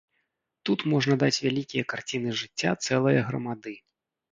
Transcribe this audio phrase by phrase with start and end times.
[0.69, 3.79] Тут можна даць вялікія карціны жыцця цэлае грамады.